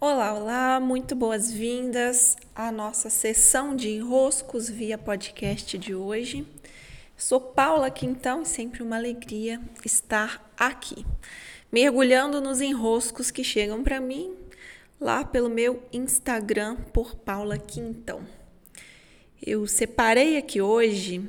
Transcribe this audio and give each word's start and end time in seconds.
Olá, 0.00 0.34
olá, 0.34 0.80
muito 0.80 1.14
boas-vindas 1.14 2.36
à 2.54 2.70
nossa 2.70 3.08
sessão 3.08 3.74
de 3.74 3.88
enroscos 3.88 4.68
via 4.68 4.98
podcast 4.98 5.78
de 5.78 5.94
hoje. 5.94 6.46
Sou 7.16 7.40
Paula 7.40 7.90
Quintão 7.90 8.42
e 8.42 8.46
sempre 8.46 8.82
uma 8.82 8.96
alegria 8.96 9.58
estar 9.82 10.52
aqui, 10.58 11.06
mergulhando 11.72 12.40
nos 12.40 12.60
enroscos 12.60 13.30
que 13.30 13.42
chegam 13.42 13.82
para 13.82 13.98
mim 14.00 14.34
lá 15.00 15.24
pelo 15.24 15.48
meu 15.48 15.82
Instagram 15.92 16.76
por 16.92 17.14
Paula 17.14 17.56
Quintão. 17.56 18.26
Eu 19.40 19.66
separei 19.66 20.36
aqui 20.36 20.60
hoje 20.60 21.26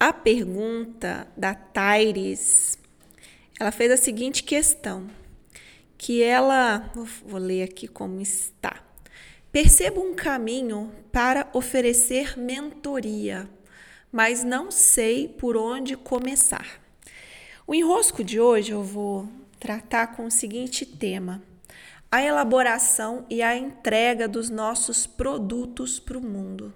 a 0.00 0.12
pergunta 0.12 1.26
da 1.36 1.54
Taires. 1.54 2.78
Ela 3.60 3.72
fez 3.72 3.90
a 3.90 3.96
seguinte 3.96 4.42
questão: 4.42 5.08
que 5.98 6.22
ela, 6.22 6.90
vou 7.26 7.40
ler 7.40 7.64
aqui 7.64 7.88
como 7.88 8.20
está. 8.20 8.80
Percebo 9.50 10.00
um 10.00 10.14
caminho 10.14 10.92
para 11.10 11.48
oferecer 11.52 12.38
mentoria, 12.38 13.50
mas 14.12 14.44
não 14.44 14.70
sei 14.70 15.26
por 15.26 15.56
onde 15.56 15.96
começar. 15.96 16.80
O 17.66 17.74
enrosco 17.74 18.22
de 18.22 18.40
hoje 18.40 18.70
eu 18.70 18.82
vou 18.82 19.28
tratar 19.58 20.16
com 20.16 20.26
o 20.26 20.30
seguinte 20.30 20.86
tema: 20.86 21.42
a 22.10 22.22
elaboração 22.22 23.26
e 23.28 23.42
a 23.42 23.56
entrega 23.56 24.28
dos 24.28 24.48
nossos 24.48 25.06
produtos 25.06 25.98
para 25.98 26.16
o 26.16 26.22
mundo. 26.22 26.72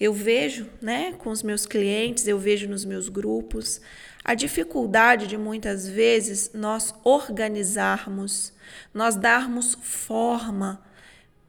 Eu 0.00 0.12
vejo, 0.12 0.68
né, 0.82 1.12
com 1.12 1.30
os 1.30 1.42
meus 1.42 1.66
clientes, 1.66 2.26
eu 2.26 2.38
vejo 2.38 2.68
nos 2.68 2.84
meus 2.84 3.08
grupos, 3.08 3.80
a 4.24 4.34
dificuldade 4.34 5.26
de 5.26 5.36
muitas 5.36 5.86
vezes 5.86 6.50
nós 6.54 6.94
organizarmos, 7.04 8.54
nós 8.92 9.16
darmos 9.16 9.76
forma 9.82 10.82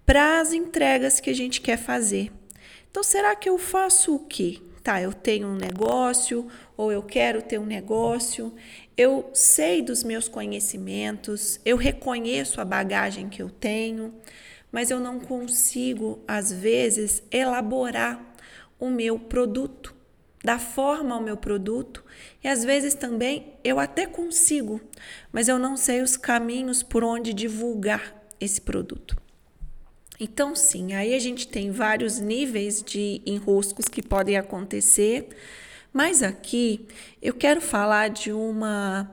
para 0.05 0.41
as 0.41 0.51
entregas 0.51 1.21
que 1.21 1.29
a 1.29 1.34
gente 1.34 1.61
quer 1.61 1.77
fazer. 1.77 2.31
Então, 2.91 3.01
será 3.01 3.35
que 3.35 3.48
eu 3.48 3.57
faço 3.57 4.15
o 4.15 4.20
quê? 4.20 4.62
Tá, 4.84 5.01
eu 5.01 5.13
tenho 5.13 5.48
um 5.48 5.55
negócio 5.55 6.48
ou 6.77 6.91
eu 6.91 7.01
quero 7.01 7.41
ter 7.41 7.57
um 7.57 7.65
negócio, 7.65 8.53
eu 8.96 9.31
sei 9.34 9.81
dos 9.81 10.03
meus 10.03 10.27
conhecimentos, 10.27 11.59
eu 11.65 11.76
reconheço 11.76 12.62
a 12.62 12.65
bagagem 12.65 13.27
que 13.27 13.41
eu 13.41 13.49
tenho, 13.49 14.13
mas 14.71 14.91
eu 14.91 14.99
não 14.99 15.20
consigo, 15.20 16.21
às 16.27 16.51
vezes, 16.51 17.23
elaborar 17.31 18.35
o 18.77 18.90
meu 18.91 19.18
produto, 19.18 19.95
dar 20.46 20.60
forma 20.60 21.15
ao 21.15 21.21
meu 21.21 21.35
produto. 21.35 22.04
E 22.43 22.48
às 22.48 22.63
vezes 22.63 22.93
também 22.93 23.54
eu 23.63 23.79
até 23.79 24.05
consigo, 24.05 24.79
mas 25.32 25.48
eu 25.48 25.57
não 25.57 25.76
sei 25.76 26.02
os 26.02 26.15
caminhos 26.15 26.84
por 26.84 27.04
onde 27.04 27.34
divulgar 27.34 28.15
esse 28.40 28.62
produto. 28.62 29.18
Então, 30.18 30.55
sim, 30.55 30.93
aí 30.93 31.13
a 31.13 31.20
gente 31.20 31.48
tem 31.48 31.71
vários 31.71 32.20
níveis 32.20 32.82
de 32.82 33.21
enroscos 33.26 33.85
que 33.85 34.02
podem 34.02 34.37
acontecer, 34.37 35.27
mas 35.91 36.24
aqui 36.24 36.87
eu 37.21 37.34
quero 37.34 37.59
falar 37.59 38.09
de 38.09 38.32
uma 38.32 39.12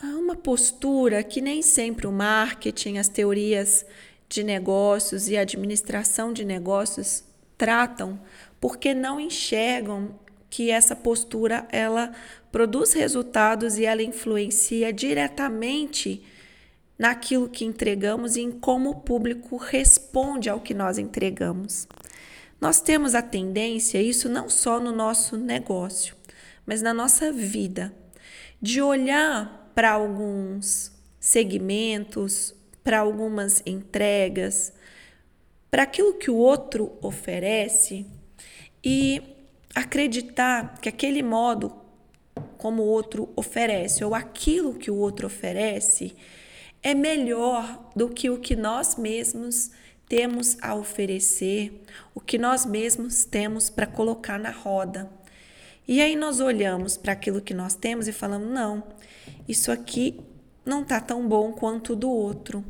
uma 0.00 0.36
postura 0.36 1.24
que 1.24 1.40
nem 1.40 1.60
sempre 1.60 2.06
o 2.06 2.12
marketing, 2.12 2.98
as 2.98 3.08
teorias 3.08 3.84
de 4.28 4.44
negócios 4.44 5.28
e 5.28 5.36
administração 5.36 6.32
de 6.32 6.44
negócios 6.44 7.24
tratam, 7.56 8.20
porque 8.60 8.94
não 8.94 9.20
enxergam 9.20 10.18
que 10.50 10.70
essa 10.70 10.96
postura 10.96 11.66
ela 11.70 12.12
produz 12.50 12.92
resultados 12.92 13.78
e 13.78 13.84
ela 13.84 14.02
influencia 14.02 14.92
diretamente 14.92 16.22
naquilo 16.98 17.48
que 17.48 17.64
entregamos 17.64 18.36
e 18.36 18.40
em 18.40 18.50
como 18.50 18.90
o 18.90 19.00
público 19.00 19.56
responde 19.56 20.50
ao 20.50 20.60
que 20.60 20.74
nós 20.74 20.98
entregamos. 20.98 21.86
Nós 22.60 22.80
temos 22.80 23.14
a 23.14 23.22
tendência, 23.22 24.02
isso 24.02 24.28
não 24.28 24.50
só 24.50 24.80
no 24.80 24.90
nosso 24.90 25.36
negócio, 25.36 26.16
mas 26.66 26.82
na 26.82 26.92
nossa 26.92 27.30
vida, 27.30 27.94
de 28.60 28.82
olhar 28.82 29.70
para 29.74 29.92
alguns 29.92 30.90
segmentos, 31.20 32.52
para 32.82 32.98
algumas 32.98 33.62
entregas, 33.64 34.72
para 35.70 35.84
aquilo 35.84 36.14
que 36.14 36.30
o 36.30 36.36
outro 36.36 36.96
oferece 37.00 38.06
e 38.84 39.22
acreditar 39.74 40.78
que 40.80 40.88
aquele 40.88 41.22
modo 41.22 41.72
como 42.56 42.82
o 42.82 42.86
outro 42.86 43.28
oferece 43.36 44.04
ou 44.04 44.14
aquilo 44.14 44.74
que 44.74 44.90
o 44.90 44.96
outro 44.96 45.26
oferece 45.26 46.14
é 46.82 46.94
melhor 46.94 47.90
do 47.94 48.08
que 48.08 48.30
o 48.30 48.38
que 48.38 48.54
nós 48.54 48.96
mesmos 48.96 49.70
temos 50.08 50.56
a 50.62 50.74
oferecer, 50.74 51.82
o 52.14 52.20
que 52.20 52.38
nós 52.38 52.64
mesmos 52.64 53.24
temos 53.24 53.68
para 53.68 53.86
colocar 53.86 54.38
na 54.38 54.50
roda. 54.50 55.10
E 55.86 56.00
aí 56.00 56.16
nós 56.16 56.40
olhamos 56.40 56.96
para 56.96 57.12
aquilo 57.12 57.40
que 57.40 57.54
nós 57.54 57.74
temos 57.74 58.08
e 58.08 58.12
falamos: 58.12 58.48
não, 58.48 58.84
isso 59.48 59.70
aqui 59.70 60.20
não 60.64 60.82
está 60.82 61.00
tão 61.00 61.26
bom 61.26 61.52
quanto 61.52 61.92
o 61.92 61.96
do 61.96 62.10
outro. 62.10 62.64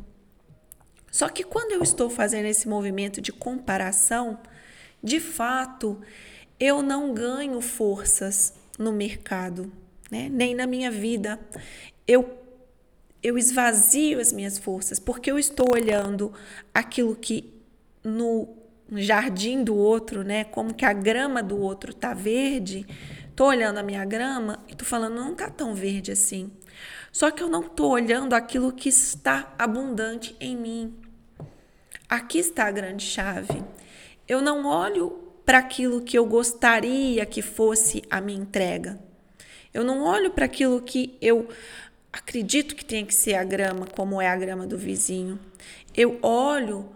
Só 1.11 1.27
que 1.27 1.43
quando 1.43 1.71
eu 1.71 1.81
estou 1.81 2.09
fazendo 2.09 2.45
esse 2.45 2.67
movimento 2.67 3.19
de 3.19 3.31
comparação, 3.31 4.39
de 5.03 5.19
fato, 5.19 5.99
eu 6.59 6.81
não 6.81 7.13
ganho 7.13 7.61
forças 7.61 8.53
no 8.77 8.91
mercado, 8.91 9.71
né? 10.11 10.29
nem 10.29 10.53
na 10.53 10.67
minha 10.67 10.91
vida. 10.91 11.39
Eu, 12.07 12.37
eu 13.21 13.37
esvazio 13.37 14.19
as 14.19 14.33
minhas 14.33 14.57
forças 14.57 14.99
porque 14.99 15.31
eu 15.31 15.39
estou 15.39 15.67
olhando 15.73 16.33
aquilo 16.73 17.15
que 17.15 17.53
no 18.03 18.57
jardim 18.91 19.63
do 19.63 19.75
outro, 19.75 20.23
né? 20.23 20.43
Como 20.45 20.73
que 20.73 20.85
a 20.85 20.93
grama 20.93 21.43
do 21.43 21.59
outro 21.59 21.93
tá 21.93 22.13
verde. 22.13 22.85
Tô 23.35 23.45
olhando 23.45 23.77
a 23.77 23.83
minha 23.83 24.03
grama 24.03 24.59
e 24.67 24.75
tô 24.75 24.83
falando 24.83 25.15
não 25.15 25.35
tá 25.35 25.49
tão 25.49 25.73
verde 25.73 26.11
assim. 26.11 26.51
Só 27.11 27.31
que 27.31 27.41
eu 27.41 27.49
não 27.49 27.63
tô 27.63 27.89
olhando 27.89 28.33
aquilo 28.33 28.71
que 28.71 28.89
está 28.89 29.53
abundante 29.57 30.35
em 30.39 30.55
mim. 30.55 30.95
Aqui 32.07 32.39
está 32.39 32.65
a 32.65 32.71
grande 32.71 33.05
chave. 33.05 33.63
Eu 34.29 34.43
não 34.43 34.67
olho 34.67 35.09
para 35.43 35.57
aquilo 35.57 36.01
que 36.03 36.15
eu 36.15 36.23
gostaria 36.23 37.25
que 37.25 37.41
fosse 37.41 38.03
a 38.11 38.21
minha 38.21 38.39
entrega. 38.39 38.99
Eu 39.73 39.83
não 39.83 40.03
olho 40.03 40.29
para 40.29 40.45
aquilo 40.45 40.79
que 40.83 41.17
eu 41.19 41.49
acredito 42.13 42.75
que 42.75 42.85
tem 42.85 43.03
que 43.03 43.15
ser 43.15 43.33
a 43.33 43.43
grama, 43.43 43.87
como 43.87 44.21
é 44.21 44.27
a 44.27 44.35
grama 44.35 44.67
do 44.67 44.77
vizinho. 44.77 45.39
Eu 45.97 46.19
olho 46.21 46.91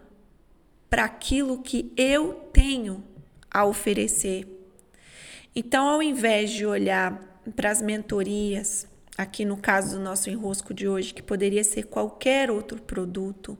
para 0.91 1.05
aquilo 1.05 1.63
que 1.63 1.91
eu 1.97 2.35
tenho 2.53 3.03
a 3.49 3.65
oferecer. 3.65 4.47
Então, 5.55 5.87
ao 5.87 6.03
invés 6.03 6.51
de 6.51 6.67
olhar 6.67 7.19
para 7.55 7.71
as 7.71 7.81
mentorias, 7.81 8.87
aqui 9.17 9.45
no 9.45 9.57
caso 9.57 9.97
do 9.97 10.03
nosso 10.03 10.29
enrosco 10.29 10.73
de 10.73 10.87
hoje, 10.87 11.13
que 11.13 11.21
poderia 11.21 11.63
ser 11.63 11.83
qualquer 11.83 12.49
outro 12.49 12.81
produto, 12.81 13.57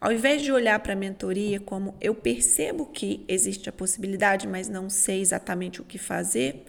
ao 0.00 0.12
invés 0.12 0.42
de 0.42 0.52
olhar 0.52 0.78
para 0.80 0.92
a 0.92 0.96
mentoria 0.96 1.60
como 1.60 1.94
eu 2.00 2.14
percebo 2.14 2.86
que 2.86 3.24
existe 3.26 3.68
a 3.68 3.72
possibilidade, 3.72 4.46
mas 4.46 4.68
não 4.68 4.88
sei 4.88 5.20
exatamente 5.20 5.80
o 5.80 5.84
que 5.84 5.98
fazer, 5.98 6.64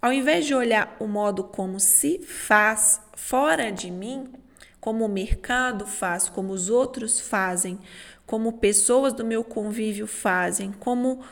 ao 0.00 0.12
invés 0.12 0.46
de 0.46 0.54
olhar 0.54 0.96
o 0.98 1.06
modo 1.06 1.44
como 1.44 1.78
se 1.78 2.18
faz 2.20 3.00
fora 3.14 3.70
de 3.70 3.90
mim, 3.90 4.32
como 4.80 5.04
o 5.04 5.08
mercado 5.08 5.86
faz, 5.86 6.30
como 6.30 6.54
os 6.54 6.70
outros 6.70 7.20
fazem, 7.20 7.78
como 8.24 8.54
pessoas 8.54 9.12
do 9.12 9.24
meu 9.24 9.44
convívio 9.44 10.06
fazem, 10.06 10.72
como 10.72 11.22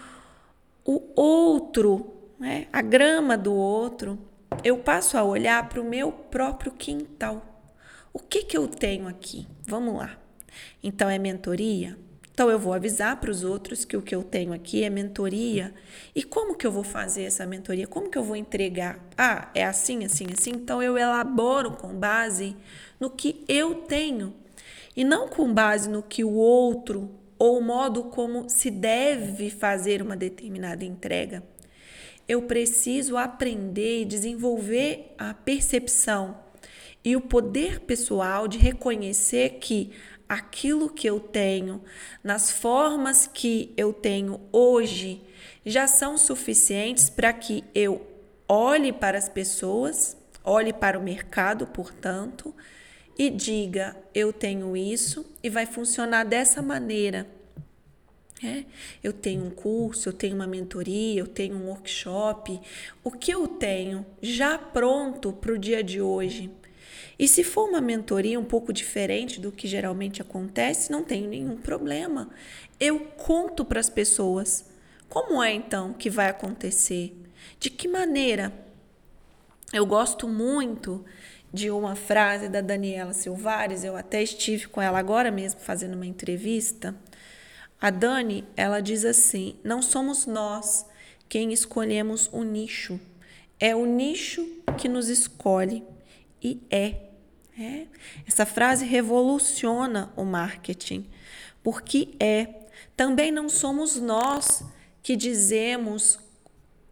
o 0.84 1.02
outro, 1.16 2.14
né, 2.38 2.66
a 2.70 2.82
grama 2.82 3.38
do 3.38 3.54
outro, 3.54 4.18
eu 4.64 4.78
passo 4.78 5.16
a 5.16 5.22
olhar 5.22 5.68
para 5.68 5.80
o 5.80 5.84
meu 5.84 6.10
próprio 6.10 6.72
quintal. 6.72 7.44
O 8.12 8.18
que, 8.18 8.42
que 8.42 8.56
eu 8.56 8.66
tenho 8.66 9.06
aqui? 9.06 9.46
Vamos 9.66 9.96
lá. 9.96 10.18
Então 10.82 11.08
é 11.08 11.18
mentoria? 11.18 11.96
Então 12.32 12.50
eu 12.50 12.58
vou 12.58 12.72
avisar 12.72 13.20
para 13.20 13.32
os 13.32 13.42
outros 13.42 13.84
que 13.84 13.96
o 13.96 14.02
que 14.02 14.14
eu 14.14 14.22
tenho 14.22 14.52
aqui 14.52 14.84
é 14.84 14.90
mentoria. 14.90 15.74
E 16.14 16.22
como 16.22 16.54
que 16.54 16.66
eu 16.66 16.70
vou 16.70 16.84
fazer 16.84 17.24
essa 17.24 17.44
mentoria? 17.44 17.86
Como 17.86 18.08
que 18.08 18.16
eu 18.16 18.22
vou 18.22 18.36
entregar? 18.36 19.04
Ah, 19.16 19.50
é 19.54 19.64
assim, 19.64 20.04
assim, 20.04 20.26
assim. 20.32 20.50
Então 20.50 20.82
eu 20.82 20.96
elaboro 20.96 21.72
com 21.72 21.88
base 21.88 22.56
no 23.00 23.10
que 23.10 23.44
eu 23.48 23.74
tenho 23.82 24.34
e 24.96 25.04
não 25.04 25.28
com 25.28 25.52
base 25.52 25.88
no 25.88 26.02
que 26.02 26.22
o 26.22 26.32
outro 26.32 27.10
ou 27.38 27.58
o 27.58 27.60
modo 27.60 28.04
como 28.04 28.48
se 28.48 28.70
deve 28.70 29.50
fazer 29.50 30.00
uma 30.00 30.16
determinada 30.16 30.84
entrega. 30.84 31.42
Eu 32.28 32.42
preciso 32.42 33.16
aprender 33.16 34.02
e 34.02 34.04
desenvolver 34.04 35.14
a 35.16 35.32
percepção 35.32 36.36
e 37.02 37.16
o 37.16 37.20
poder 37.22 37.80
pessoal 37.80 38.46
de 38.46 38.58
reconhecer 38.58 39.58
que 39.60 39.92
aquilo 40.28 40.90
que 40.90 41.08
eu 41.08 41.18
tenho, 41.18 41.82
nas 42.22 42.50
formas 42.50 43.26
que 43.26 43.72
eu 43.78 43.94
tenho 43.94 44.40
hoje, 44.52 45.22
já 45.64 45.86
são 45.86 46.18
suficientes 46.18 47.08
para 47.08 47.32
que 47.32 47.64
eu 47.74 48.06
olhe 48.46 48.92
para 48.92 49.16
as 49.16 49.28
pessoas, 49.28 50.16
olhe 50.44 50.72
para 50.72 50.98
o 50.98 51.02
mercado, 51.02 51.66
portanto, 51.66 52.54
e 53.18 53.30
diga: 53.30 53.96
eu 54.14 54.32
tenho 54.32 54.76
isso 54.76 55.24
e 55.42 55.48
vai 55.48 55.64
funcionar 55.64 56.24
dessa 56.24 56.60
maneira. 56.60 57.37
É, 58.42 58.64
eu 59.02 59.12
tenho 59.12 59.44
um 59.44 59.50
curso, 59.50 60.08
eu 60.08 60.12
tenho 60.12 60.36
uma 60.36 60.46
mentoria, 60.46 61.20
eu 61.20 61.26
tenho 61.26 61.56
um 61.56 61.66
workshop. 61.66 62.60
O 63.02 63.10
que 63.10 63.32
eu 63.32 63.48
tenho 63.48 64.06
já 64.22 64.56
pronto 64.56 65.32
para 65.32 65.52
o 65.52 65.58
dia 65.58 65.82
de 65.82 66.00
hoje? 66.00 66.50
E 67.18 67.26
se 67.26 67.42
for 67.42 67.68
uma 67.68 67.80
mentoria 67.80 68.38
um 68.38 68.44
pouco 68.44 68.72
diferente 68.72 69.40
do 69.40 69.50
que 69.50 69.66
geralmente 69.66 70.22
acontece, 70.22 70.92
não 70.92 71.02
tenho 71.02 71.28
nenhum 71.28 71.56
problema. 71.56 72.30
Eu 72.78 73.00
conto 73.00 73.64
para 73.64 73.80
as 73.80 73.90
pessoas 73.90 74.64
como 75.08 75.42
é 75.42 75.52
então 75.52 75.92
que 75.92 76.08
vai 76.08 76.28
acontecer, 76.28 77.16
de 77.58 77.70
que 77.70 77.88
maneira. 77.88 78.52
Eu 79.72 79.84
gosto 79.84 80.28
muito 80.28 81.04
de 81.52 81.70
uma 81.70 81.96
frase 81.96 82.48
da 82.48 82.60
Daniela 82.60 83.12
Silvares, 83.12 83.82
eu 83.82 83.96
até 83.96 84.22
estive 84.22 84.68
com 84.68 84.80
ela 84.80 84.98
agora 84.98 85.30
mesmo 85.30 85.60
fazendo 85.60 85.94
uma 85.94 86.06
entrevista. 86.06 86.94
A 87.80 87.90
Dani, 87.90 88.44
ela 88.56 88.80
diz 88.80 89.04
assim: 89.04 89.56
não 89.62 89.80
somos 89.80 90.26
nós 90.26 90.84
quem 91.28 91.52
escolhemos 91.52 92.28
o 92.32 92.42
nicho, 92.42 92.98
é 93.60 93.74
o 93.74 93.84
nicho 93.84 94.46
que 94.76 94.88
nos 94.88 95.08
escolhe 95.08 95.84
e 96.42 96.60
é. 96.70 96.94
é. 97.58 97.86
Essa 98.26 98.46
frase 98.46 98.84
revoluciona 98.84 100.12
o 100.16 100.24
marketing, 100.24 101.06
porque 101.62 102.14
é. 102.20 102.54
Também 102.96 103.30
não 103.30 103.48
somos 103.48 103.96
nós 103.96 104.64
que 105.02 105.14
dizemos 105.14 106.18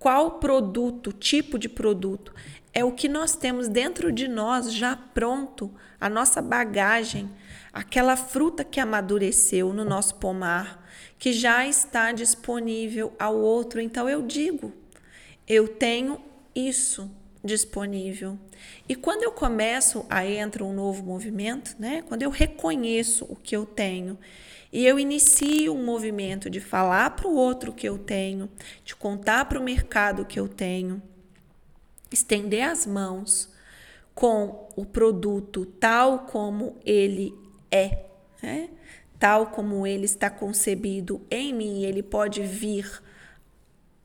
qual 0.06 0.38
produto, 0.38 1.12
tipo 1.12 1.58
de 1.58 1.68
produto, 1.68 2.32
é 2.72 2.84
o 2.84 2.92
que 2.92 3.08
nós 3.08 3.34
temos 3.34 3.66
dentro 3.66 4.12
de 4.12 4.28
nós 4.28 4.72
já 4.72 4.94
pronto, 4.94 5.74
a 6.00 6.08
nossa 6.08 6.40
bagagem, 6.40 7.28
aquela 7.72 8.16
fruta 8.16 8.62
que 8.62 8.78
amadureceu 8.78 9.72
no 9.72 9.84
nosso 9.84 10.14
pomar, 10.14 10.88
que 11.18 11.32
já 11.32 11.66
está 11.66 12.12
disponível 12.12 13.14
ao 13.18 13.34
outro. 13.36 13.80
Então 13.80 14.08
eu 14.08 14.22
digo, 14.22 14.72
eu 15.44 15.66
tenho 15.66 16.20
isso 16.54 17.10
disponível. 17.46 18.38
E 18.88 18.94
quando 18.94 19.22
eu 19.22 19.32
começo 19.32 20.04
a 20.10 20.26
entrar 20.26 20.64
um 20.64 20.74
novo 20.74 21.02
movimento, 21.02 21.74
né? 21.78 22.02
Quando 22.06 22.22
eu 22.22 22.30
reconheço 22.30 23.24
o 23.24 23.36
que 23.36 23.56
eu 23.56 23.64
tenho 23.64 24.18
e 24.72 24.84
eu 24.84 24.98
inicio 24.98 25.74
um 25.74 25.84
movimento 25.84 26.50
de 26.50 26.60
falar 26.60 27.10
para 27.10 27.28
o 27.28 27.34
outro 27.34 27.72
que 27.72 27.88
eu 27.88 27.96
tenho, 27.96 28.50
de 28.84 28.94
contar 28.94 29.46
para 29.46 29.58
o 29.58 29.62
mercado 29.62 30.26
que 30.26 30.38
eu 30.38 30.48
tenho, 30.48 31.00
estender 32.10 32.68
as 32.68 32.84
mãos 32.84 33.48
com 34.14 34.68
o 34.76 34.84
produto 34.84 35.64
tal 35.64 36.20
como 36.20 36.76
ele 36.84 37.34
é, 37.70 38.06
né? 38.42 38.70
tal 39.18 39.46
como 39.48 39.86
ele 39.86 40.04
está 40.04 40.28
concebido 40.28 41.24
em 41.30 41.52
mim, 41.52 41.84
ele 41.84 42.02
pode 42.02 42.42
vir 42.42 43.02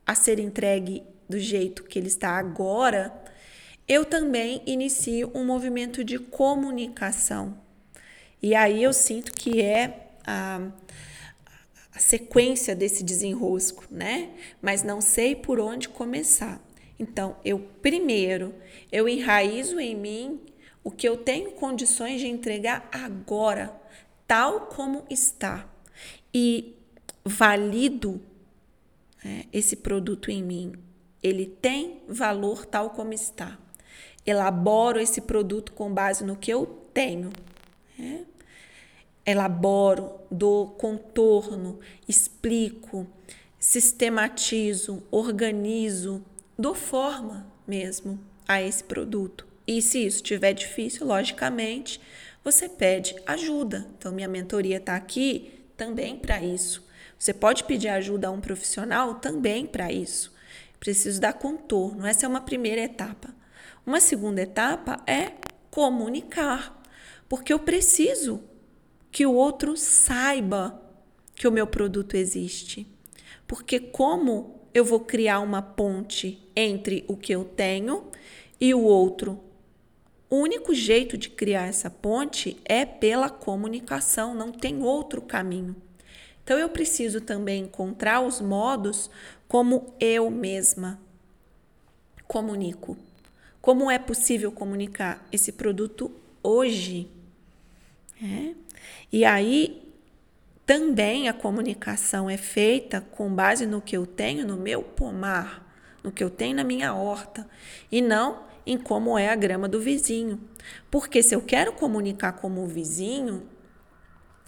a 0.05 0.15
ser 0.15 0.39
entregue 0.39 1.03
do 1.29 1.39
jeito 1.39 1.83
que 1.83 1.97
ele 1.97 2.07
está 2.07 2.31
agora, 2.31 3.13
eu 3.91 4.05
também 4.05 4.61
inicio 4.65 5.29
um 5.35 5.43
movimento 5.43 6.01
de 6.01 6.17
comunicação. 6.17 7.57
E 8.41 8.55
aí 8.55 8.81
eu 8.81 8.93
sinto 8.93 9.33
que 9.33 9.61
é 9.61 10.11
a, 10.25 10.61
a 11.93 11.99
sequência 11.99 12.73
desse 12.73 13.03
desenrosco, 13.03 13.83
né? 13.91 14.29
Mas 14.61 14.81
não 14.81 15.01
sei 15.01 15.35
por 15.35 15.59
onde 15.59 15.89
começar. 15.89 16.65
Então, 16.97 17.35
eu 17.43 17.59
primeiro, 17.81 18.55
eu 18.89 19.09
enraizo 19.09 19.77
em 19.77 19.93
mim 19.93 20.39
o 20.81 20.89
que 20.89 21.09
eu 21.09 21.17
tenho 21.17 21.51
condições 21.51 22.21
de 22.21 22.27
entregar 22.27 22.87
agora, 22.93 23.75
tal 24.25 24.67
como 24.67 25.03
está. 25.09 25.69
E 26.33 26.77
valido 27.25 28.21
é, 29.21 29.47
esse 29.51 29.75
produto 29.75 30.31
em 30.31 30.41
mim. 30.41 30.75
Ele 31.21 31.45
tem 31.45 32.01
valor 32.07 32.65
tal 32.65 32.91
como 32.91 33.11
está. 33.11 33.59
Elaboro 34.25 34.99
esse 34.99 35.21
produto 35.21 35.71
com 35.71 35.93
base 35.93 36.23
no 36.23 36.35
que 36.35 36.51
eu 36.51 36.65
tenho. 36.93 37.31
É? 37.99 38.19
Elaboro, 39.25 40.11
dou 40.29 40.67
contorno, 40.67 41.79
explico, 42.07 43.07
sistematizo, 43.59 45.03
organizo, 45.11 46.23
dou 46.57 46.73
forma 46.73 47.45
mesmo 47.67 48.19
a 48.47 48.61
esse 48.61 48.83
produto. 48.83 49.47
E 49.67 49.81
se 49.81 50.05
isso 50.05 50.17
estiver 50.17 50.53
difícil, 50.53 51.05
logicamente, 51.05 52.01
você 52.43 52.67
pede 52.67 53.15
ajuda. 53.25 53.87
Então, 53.97 54.11
minha 54.11 54.27
mentoria 54.27 54.77
está 54.77 54.95
aqui 54.95 55.51
também 55.77 56.17
para 56.17 56.43
isso. 56.43 56.85
Você 57.17 57.33
pode 57.33 57.63
pedir 57.65 57.89
ajuda 57.89 58.27
a 58.27 58.31
um 58.31 58.41
profissional 58.41 59.15
também 59.15 59.67
para 59.67 59.91
isso. 59.91 60.33
Preciso 60.79 61.21
dar 61.21 61.33
contorno. 61.33 62.05
Essa 62.05 62.25
é 62.25 62.29
uma 62.29 62.41
primeira 62.41 62.81
etapa. 62.81 63.29
Uma 63.85 63.99
segunda 63.99 64.41
etapa 64.41 65.01
é 65.07 65.33
comunicar, 65.69 66.81
porque 67.27 67.51
eu 67.51 67.59
preciso 67.59 68.43
que 69.11 69.25
o 69.25 69.33
outro 69.33 69.75
saiba 69.75 70.79
que 71.35 71.47
o 71.47 71.51
meu 71.51 71.65
produto 71.65 72.15
existe. 72.15 72.87
Porque 73.47 73.79
como 73.79 74.61
eu 74.73 74.85
vou 74.85 74.99
criar 74.99 75.39
uma 75.39 75.61
ponte 75.61 76.41
entre 76.55 77.03
o 77.07 77.17
que 77.17 77.33
eu 77.33 77.43
tenho 77.43 78.09
e 78.59 78.73
o 78.73 78.81
outro. 78.81 79.39
O 80.29 80.37
único 80.37 80.73
jeito 80.73 81.17
de 81.17 81.29
criar 81.29 81.67
essa 81.67 81.89
ponte 81.89 82.57
é 82.63 82.85
pela 82.85 83.29
comunicação, 83.29 84.33
não 84.33 84.51
tem 84.51 84.81
outro 84.81 85.21
caminho. 85.21 85.75
Então 86.43 86.57
eu 86.57 86.69
preciso 86.69 87.19
também 87.19 87.63
encontrar 87.63 88.21
os 88.21 88.39
modos 88.39 89.09
como 89.47 89.93
eu 89.99 90.29
mesma 90.29 90.99
comunico. 92.27 92.97
Como 93.61 93.91
é 93.91 93.99
possível 93.99 94.51
comunicar 94.51 95.25
esse 95.31 95.51
produto 95.51 96.11
hoje? 96.41 97.07
É. 98.21 98.55
E 99.11 99.23
aí 99.23 99.81
também 100.65 101.27
a 101.27 101.33
comunicação 101.33 102.29
é 102.29 102.37
feita 102.37 103.01
com 103.01 103.33
base 103.33 103.65
no 103.65 103.81
que 103.81 103.95
eu 103.95 104.05
tenho 104.05 104.47
no 104.47 104.57
meu 104.57 104.81
pomar, 104.81 105.67
no 106.03 106.11
que 106.11 106.23
eu 106.23 106.29
tenho 106.29 106.55
na 106.55 106.63
minha 106.63 106.93
horta, 106.93 107.47
e 107.91 108.01
não 108.01 108.43
em 108.65 108.77
como 108.77 109.17
é 109.17 109.29
a 109.29 109.35
grama 109.35 109.67
do 109.67 109.79
vizinho. 109.79 110.39
Porque 110.89 111.21
se 111.21 111.35
eu 111.35 111.41
quero 111.41 111.73
comunicar 111.73 112.33
como 112.33 112.63
o 112.63 112.67
vizinho, 112.67 113.43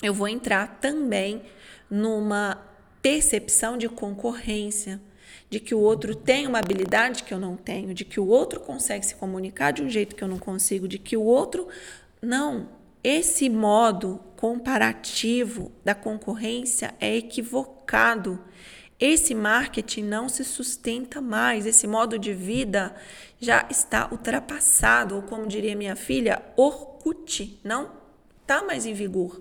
eu 0.02 0.14
vou 0.14 0.28
entrar 0.28 0.80
também 0.80 1.44
numa 1.90 2.62
percepção 3.02 3.78
de 3.78 3.90
concorrência, 3.90 5.02
de 5.54 5.60
que 5.60 5.76
o 5.76 5.80
outro 5.80 6.16
tem 6.16 6.48
uma 6.48 6.58
habilidade 6.58 7.24
que 7.24 7.32
eu 7.32 7.40
não 7.40 7.56
tenho, 7.56 7.94
de 7.94 8.04
que 8.04 8.20
o 8.20 8.26
outro 8.26 8.60
consegue 8.60 9.06
se 9.06 9.14
comunicar 9.14 9.72
de 9.72 9.84
um 9.84 9.90
jeito 9.90 10.16
que 10.16 10.24
eu 10.24 10.28
não 10.28 10.40
consigo, 10.40 10.88
de 10.88 10.98
que 10.98 11.16
o 11.16 11.22
outro 11.22 11.68
não 12.20 12.70
esse 13.04 13.50
modo 13.50 14.20
comparativo 14.36 15.72
da 15.86 15.94
concorrência 15.94 16.96
é 17.00 17.16
equivocado. 17.16 18.40
Esse 19.00 19.36
marketing 19.36 20.04
não 20.06 20.28
se 20.28 20.44
sustenta 20.44 21.22
mais, 21.22 21.68
esse 21.68 21.86
modo 21.86 22.18
de 22.18 22.34
vida 22.34 22.96
já 23.40 23.68
está 23.70 24.10
ultrapassado, 24.12 25.16
ou 25.16 25.22
como 25.22 25.46
diria 25.46 25.76
minha 25.76 25.96
filha, 25.96 26.42
Orkut, 26.56 27.60
não 27.64 27.92
está 28.42 28.64
mais 28.64 28.88
em 28.88 28.94
vigor. 28.94 29.40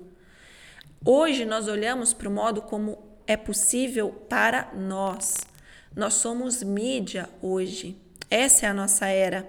Hoje 1.07 1.47
nós 1.47 1.69
olhamos 1.69 2.13
para 2.13 2.29
o 2.29 2.33
modo 2.33 2.61
como 2.61 2.99
é 3.27 3.37
possível 3.37 4.11
para 4.29 4.73
nós. 4.75 5.52
Nós 5.95 6.15
somos 6.15 6.63
mídia 6.63 7.29
hoje. 7.41 7.97
Essa 8.31 8.67
é 8.67 8.69
a 8.69 8.75
nossa 8.75 9.07
era. 9.07 9.47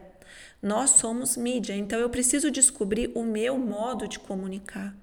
Nós 0.61 0.91
somos 0.91 1.35
mídia, 1.35 1.75
então 1.75 1.99
eu 1.99 2.09
preciso 2.09 2.49
descobrir 2.49 3.11
o 3.15 3.23
meu 3.23 3.57
modo 3.57 4.07
de 4.07 4.19
comunicar. 4.19 4.95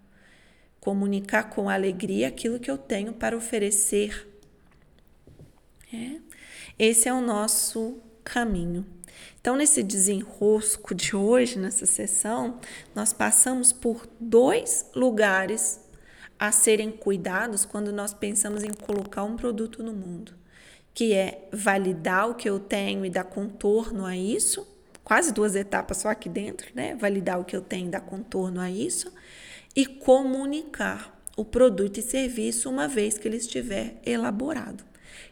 Comunicar 0.80 1.50
com 1.50 1.68
alegria 1.68 2.28
aquilo 2.28 2.58
que 2.58 2.70
eu 2.70 2.78
tenho 2.78 3.12
para 3.12 3.36
oferecer. 3.36 4.26
É. 5.92 6.20
Esse 6.78 7.08
é 7.08 7.12
o 7.12 7.20
nosso 7.20 8.00
caminho. 8.24 8.86
Então, 9.40 9.56
nesse 9.56 9.82
desenrosco 9.82 10.94
de 10.94 11.16
hoje, 11.16 11.58
nessa 11.58 11.86
sessão, 11.86 12.60
nós 12.94 13.12
passamos 13.12 13.72
por 13.72 14.06
dois 14.18 14.86
lugares 14.94 15.80
a 16.38 16.52
serem 16.52 16.90
cuidados 16.90 17.64
quando 17.64 17.92
nós 17.92 18.14
pensamos 18.14 18.64
em 18.64 18.72
colocar 18.72 19.24
um 19.24 19.36
produto 19.36 19.82
no 19.82 19.92
mundo, 19.92 20.32
que 21.00 21.14
é 21.14 21.48
validar 21.50 22.28
o 22.28 22.34
que 22.34 22.46
eu 22.46 22.60
tenho 22.60 23.06
e 23.06 23.08
dar 23.08 23.24
contorno 23.24 24.04
a 24.04 24.14
isso 24.14 24.68
quase 25.02 25.32
duas 25.32 25.56
etapas 25.56 25.96
só 25.96 26.10
aqui 26.10 26.28
dentro, 26.28 26.68
né? 26.74 26.94
Validar 26.94 27.40
o 27.40 27.44
que 27.44 27.56
eu 27.56 27.62
tenho, 27.62 27.90
dar 27.90 28.02
contorno 28.02 28.60
a 28.60 28.70
isso 28.70 29.10
e 29.74 29.86
comunicar 29.86 31.18
o 31.38 31.42
produto 31.42 31.96
e 31.96 32.02
serviço 32.02 32.68
uma 32.68 32.86
vez 32.86 33.16
que 33.16 33.26
ele 33.26 33.38
estiver 33.38 33.98
elaborado. 34.04 34.84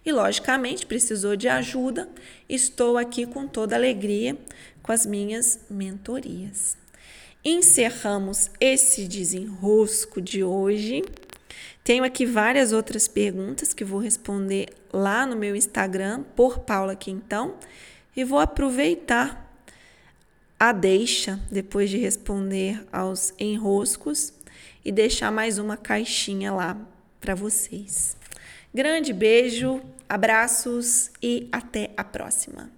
E 0.06 0.10
logicamente 0.10 0.86
precisou 0.86 1.36
de 1.36 1.48
ajuda, 1.48 2.08
estou 2.48 2.96
aqui 2.96 3.26
com 3.26 3.46
toda 3.46 3.76
alegria 3.76 4.38
com 4.82 4.90
as 4.90 5.04
minhas 5.04 5.60
mentorias. 5.68 6.78
Encerramos 7.44 8.50
esse 8.58 9.06
desenrosco 9.06 10.18
de 10.18 10.42
hoje. 10.42 11.04
Tenho 11.82 12.04
aqui 12.04 12.26
várias 12.26 12.72
outras 12.72 13.08
perguntas 13.08 13.72
que 13.72 13.84
vou 13.84 14.00
responder 14.00 14.68
lá 14.92 15.24
no 15.26 15.36
meu 15.36 15.56
Instagram, 15.56 16.22
por 16.36 16.60
Paula 16.60 16.94
Quintão, 16.94 17.54
e 18.16 18.24
vou 18.24 18.38
aproveitar 18.38 19.48
a 20.58 20.72
deixa 20.72 21.38
depois 21.50 21.88
de 21.88 21.98
responder 21.98 22.84
aos 22.92 23.32
enroscos 23.38 24.32
e 24.84 24.90
deixar 24.90 25.30
mais 25.30 25.58
uma 25.58 25.76
caixinha 25.76 26.52
lá 26.52 26.76
para 27.20 27.34
vocês. 27.34 28.16
Grande 28.74 29.12
beijo, 29.12 29.80
abraços 30.08 31.10
e 31.22 31.48
até 31.52 31.90
a 31.96 32.04
próxima. 32.04 32.77